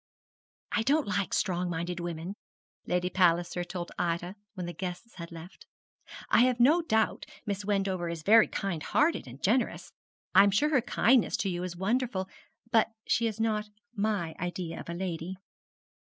'I 0.71 0.81
don't 0.81 1.07
like 1.07 1.31
strong 1.31 1.69
minded 1.69 1.99
women,' 1.99 2.33
Lady 2.87 3.07
Palliser 3.11 3.63
told 3.63 3.91
Ida 3.99 4.35
when 4.55 4.65
the 4.65 4.73
guests 4.73 5.13
had 5.17 5.31
left. 5.31 5.67
'I 6.31 6.39
have 6.41 6.59
no 6.59 6.81
doubt 6.81 7.27
Miss 7.45 7.63
Wendover 7.65 8.09
is 8.09 8.23
very 8.23 8.47
kind 8.47 8.81
hearted 8.81 9.27
and 9.27 9.43
generous 9.43 9.91
I'm 10.33 10.49
sure 10.49 10.69
her 10.69 10.81
kindness 10.81 11.37
to 11.37 11.49
you 11.49 11.61
was 11.61 11.75
wonderful 11.75 12.27
but 12.71 12.89
she 13.05 13.27
is 13.27 13.39
not 13.39 13.69
my 13.95 14.33
idea 14.39 14.79
of 14.79 14.89
a 14.89 14.95
lady. 14.95 15.37